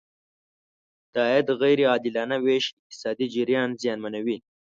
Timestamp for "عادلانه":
1.91-2.37